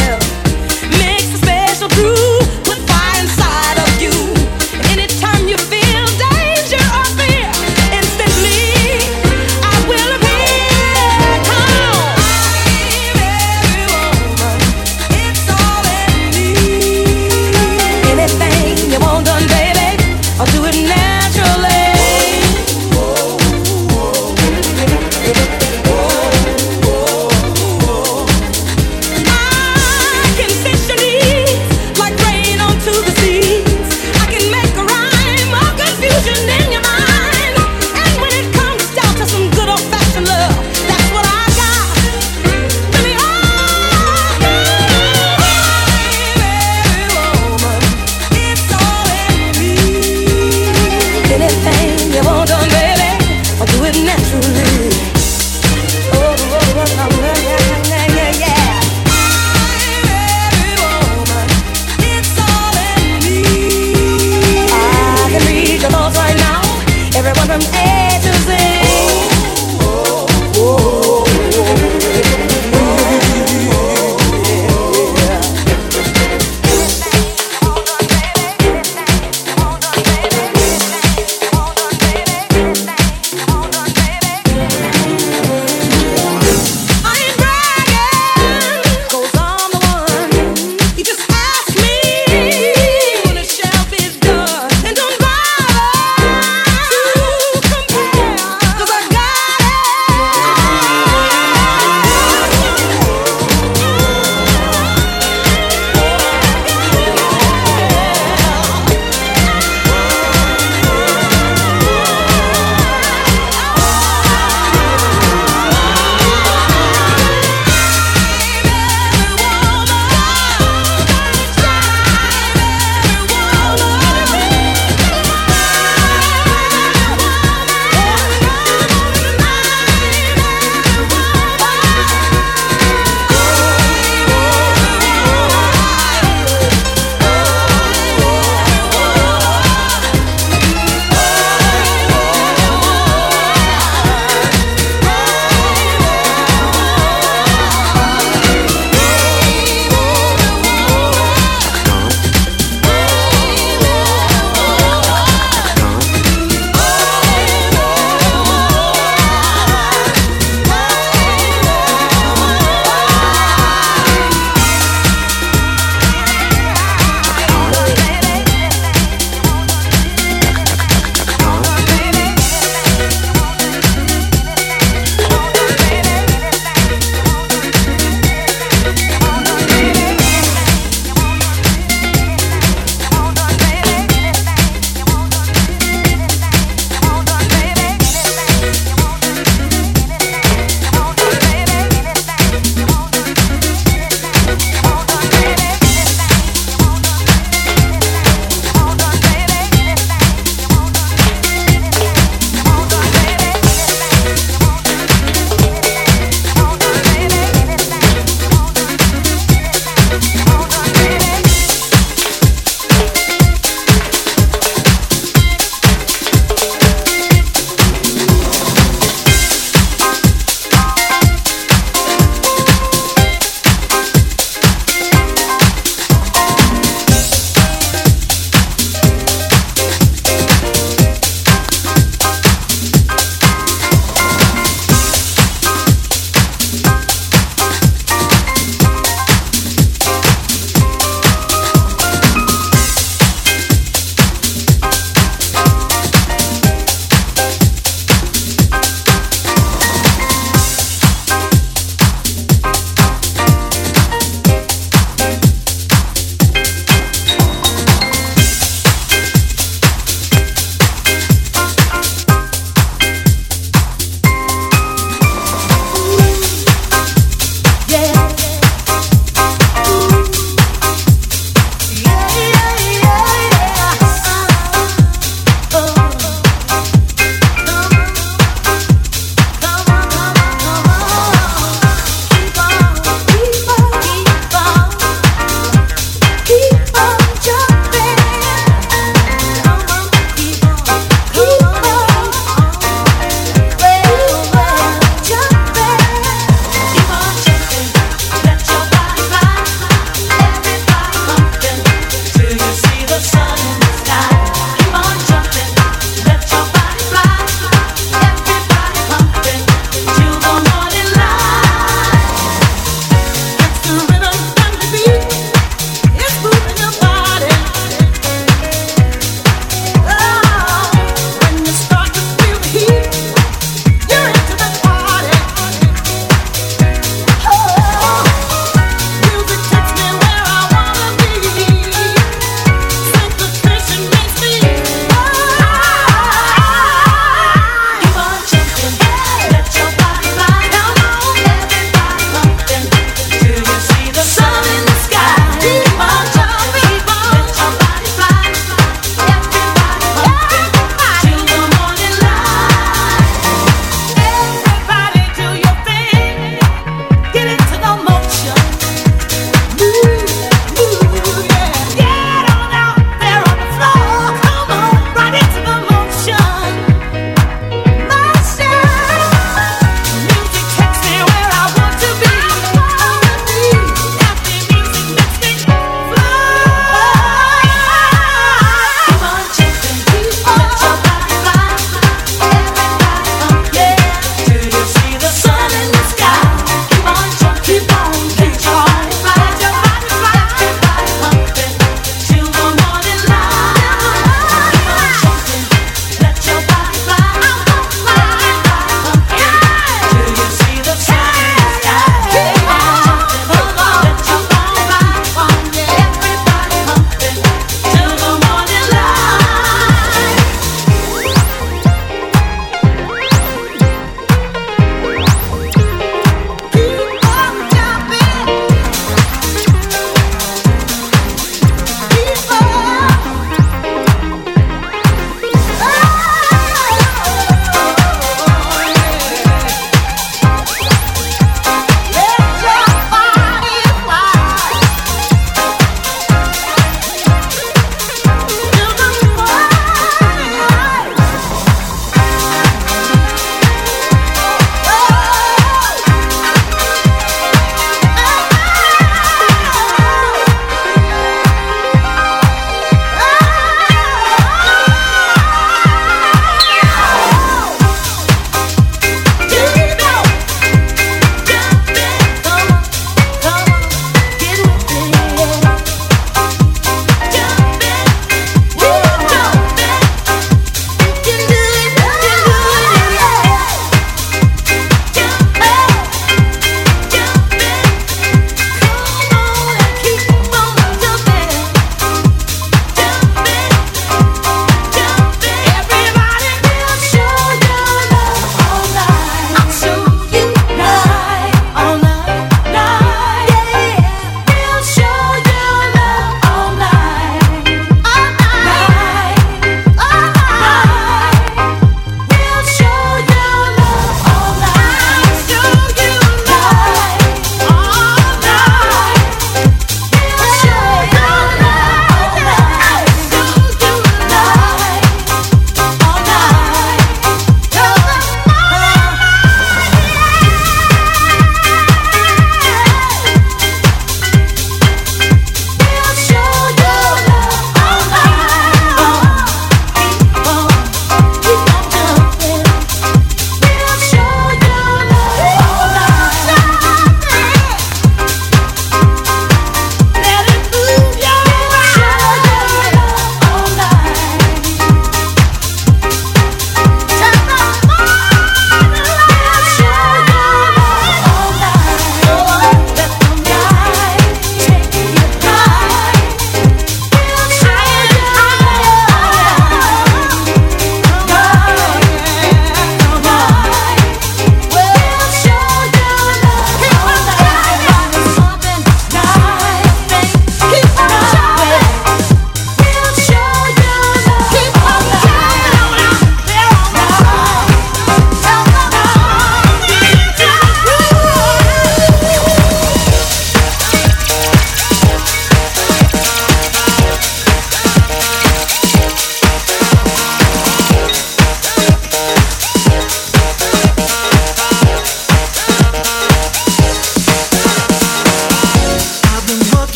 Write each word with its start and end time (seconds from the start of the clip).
Yeah. 0.00 0.39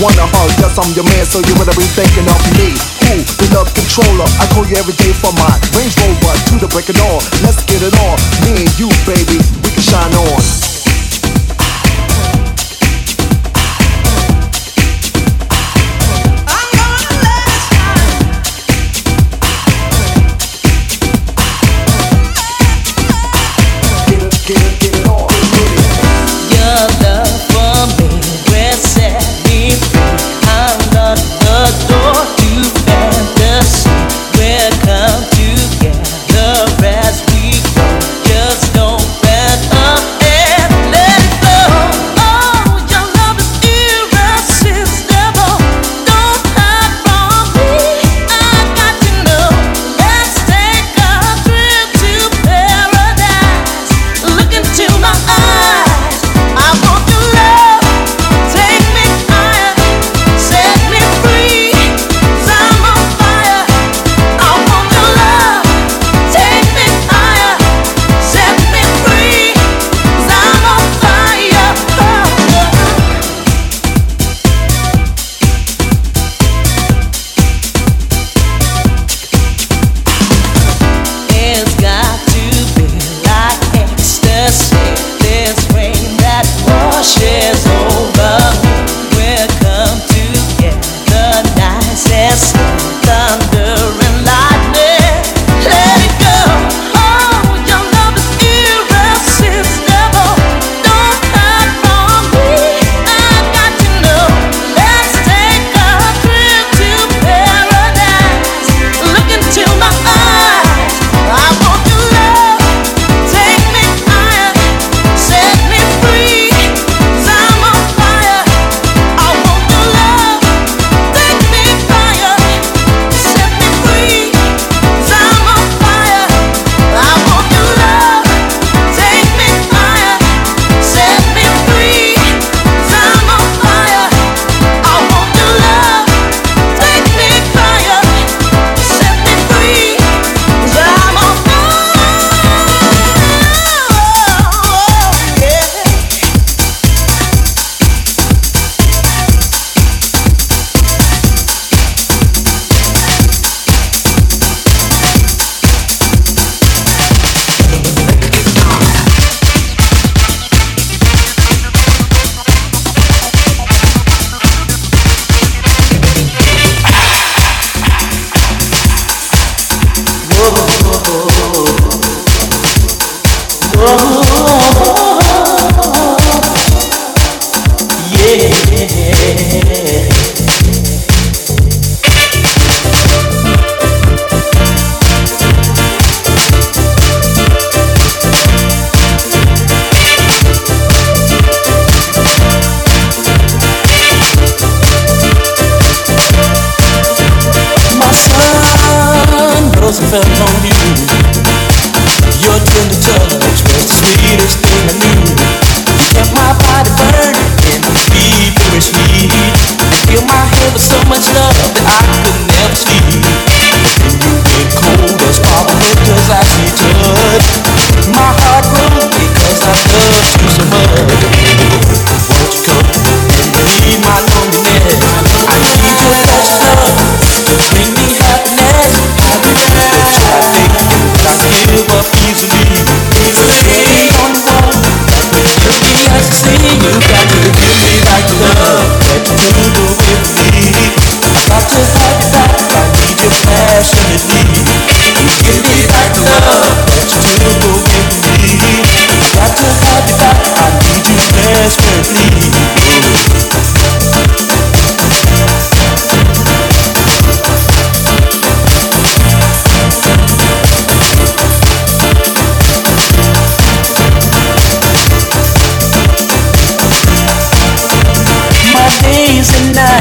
Wanna 0.00 0.26
hug, 0.34 0.50
yes, 0.58 0.74
I'm 0.80 0.90
your 0.96 1.06
man, 1.06 1.22
so 1.22 1.38
you 1.44 1.54
better 1.54 1.76
be 1.78 1.86
thinking 1.86 2.26
of 2.26 2.40
me. 2.58 2.74
Who, 3.06 3.22
the 3.38 3.46
love 3.54 3.70
controller? 3.70 4.26
I 4.42 4.44
call 4.50 4.66
you 4.66 4.74
every 4.74 4.96
day 4.98 5.14
for 5.14 5.30
my 5.38 5.52
Range 5.78 5.94
Rover 6.02 6.34
to 6.50 6.54
the 6.58 6.68
break 6.74 6.90
it 6.90 6.98
all. 7.06 7.22
Let's 7.46 7.62
get 7.70 7.78
it 7.84 7.94
on. 8.02 8.16
Me 8.42 8.66
and 8.66 8.72
you, 8.80 8.90
baby, 9.06 9.29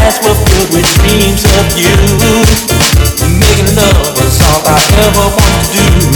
nights 0.09 0.25
were 0.25 0.33
filled 0.33 0.73
with 0.73 0.89
dreams 0.97 1.45
of 1.45 1.65
you. 1.77 1.93
Making 3.29 3.69
love 3.77 4.09
was 4.17 4.41
all 4.41 4.61
I 4.65 4.77
ever 5.05 5.27
wanted 5.37 5.69
to 5.69 5.85
do. 5.85 6.09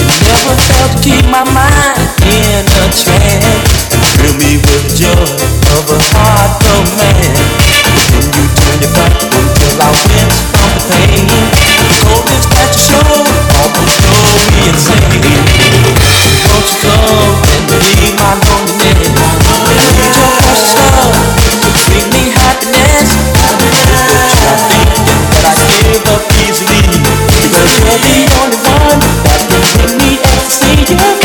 It 0.00 0.08
never 0.24 0.56
failed 0.64 0.92
to 0.96 0.98
keep 1.04 1.24
my 1.28 1.44
mind 1.52 2.00
in 2.24 2.64
a 2.64 2.84
trance. 2.88 3.84
Fill 4.16 4.34
me 4.40 4.56
with 4.64 4.96
joy 4.96 5.28
of 5.76 5.84
a 5.92 5.98
heart 6.16 6.56
romance. 6.64 7.84
Then 8.08 8.24
you 8.32 8.44
turned 8.56 8.80
it 8.80 8.92
back 8.96 9.12
until 9.12 9.76
I 9.76 9.92
went 9.92 10.32
from 10.48 10.68
the 10.72 10.82
pain. 10.88 11.28
The 11.28 11.96
coldness 12.00 12.46
that 12.48 12.68
you 12.72 12.80
showed 12.80 13.28
almost 13.60 13.96
drove 14.08 14.40
me 14.56 14.72
insane. 14.72 15.20
Won't 16.48 16.64
you 16.64 16.76
come 16.80 17.44
and 17.44 17.64
leave 17.92 18.16
my 18.16 18.32
loneliness? 18.40 19.23
the 28.00 28.16
only 28.42 28.58
one 28.58 29.00
that 29.24 29.40
can 29.50 29.96
make 29.98 30.22
me 30.22 30.38
see 30.48 30.94
you. 30.94 31.23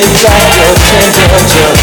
inside 0.00 0.48
your 0.56 0.72
temperature 1.12 1.81